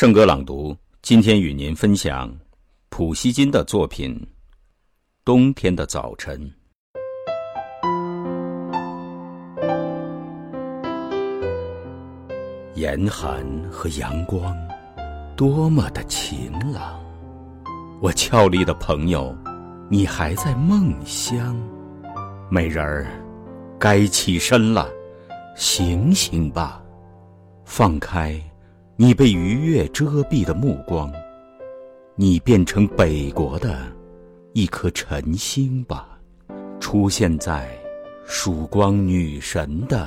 [0.00, 2.34] 圣歌朗读，今天与您分享
[2.88, 4.14] 普希金的作品
[5.26, 6.50] 《冬天的早晨》。
[12.74, 14.56] 严寒和阳光，
[15.36, 16.98] 多么的晴朗！
[18.00, 19.36] 我俏丽的朋友，
[19.90, 21.54] 你还在梦乡？
[22.48, 23.06] 美人儿，
[23.78, 24.88] 该起身了，
[25.56, 26.82] 醒醒吧，
[27.66, 28.42] 放开。
[29.02, 31.10] 你被愉悦遮蔽的目光，
[32.16, 33.90] 你变成北国的
[34.52, 36.20] 一颗晨星吧，
[36.80, 37.70] 出现在
[38.26, 40.06] 曙光女神的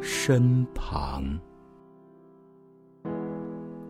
[0.00, 1.22] 身旁。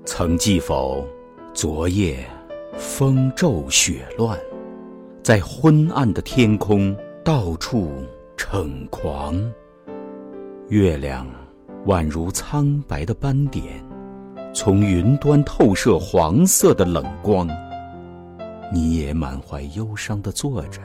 [0.05, 1.07] 曾记否，
[1.55, 2.29] 昨夜
[2.77, 4.37] 风骤雪乱，
[5.23, 6.93] 在昏暗的天空
[7.23, 7.93] 到处
[8.37, 9.41] 逞狂，
[10.71, 11.25] 月亮
[11.87, 13.81] 宛如苍白的斑点。
[14.53, 17.49] 从云端透射黄色的冷光，
[18.73, 20.81] 你也满怀忧伤的坐着。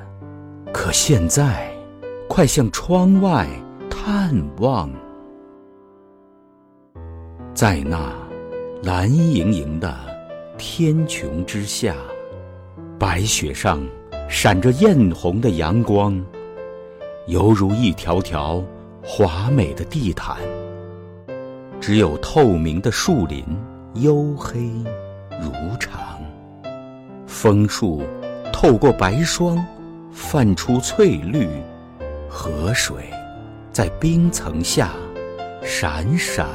[0.72, 1.72] 可现在，
[2.30, 3.48] 快向窗外
[3.90, 4.90] 探望，
[7.54, 8.14] 在那
[8.84, 9.98] 蓝盈盈的
[10.58, 11.96] 天穹之下，
[13.00, 13.84] 白雪上
[14.30, 16.24] 闪着艳红的阳光，
[17.28, 18.64] 犹如一条条
[19.04, 20.38] 华美的地毯。
[21.88, 23.46] 只有透明的树林，
[23.94, 24.60] 黝黑
[25.40, 26.20] 如常。
[27.28, 28.02] 枫树
[28.52, 29.64] 透过白霜，
[30.12, 31.46] 泛出翠绿；
[32.28, 32.96] 河水
[33.72, 34.94] 在冰层下
[35.62, 36.48] 闪闪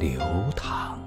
[0.00, 0.18] 流
[0.56, 0.98] 淌。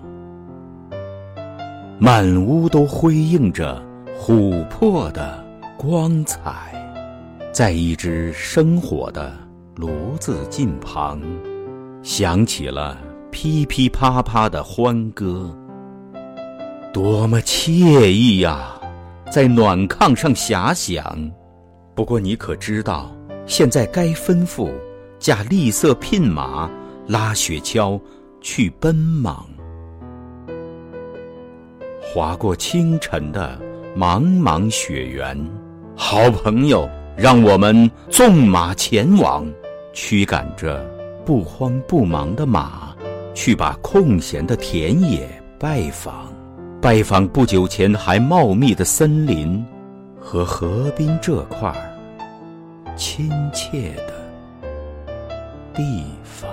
[1.98, 3.84] 满屋都辉映着
[4.18, 5.46] 琥珀的
[5.78, 6.74] 光彩，
[7.52, 9.34] 在一只生火的
[9.76, 11.22] 炉子近旁，
[12.02, 12.98] 响起了。
[13.31, 15.55] 噼噼啪啪的欢歌，
[16.91, 18.73] 多么惬意呀！
[19.31, 21.31] 在暖炕上遐想。
[21.94, 23.11] 不过你可知道，
[23.45, 24.72] 现在该吩咐
[25.19, 26.69] 驾栗色聘马，
[27.07, 28.00] 拉雪橇
[28.41, 29.45] 去奔忙。
[32.01, 33.59] 划过清晨的
[33.95, 35.38] 茫茫雪原，
[35.95, 39.47] 好朋友，让我们纵马前往，
[39.94, 40.84] 驱赶着
[41.23, 42.88] 不慌不忙的马。
[43.34, 45.29] 去把空闲的田野
[45.59, 46.34] 拜访，
[46.81, 49.63] 拜访不久前还茂密的森林
[50.19, 51.73] 和河滨这块
[52.95, 54.13] 亲切的
[55.73, 56.50] 地方。